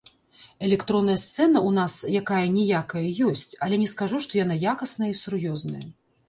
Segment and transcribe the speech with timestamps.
[0.67, 3.03] Электронная сцэна ў нас, якая-ніякая,
[3.33, 5.85] ёсць, але не скажу, што яна якасная і сур'ёзная.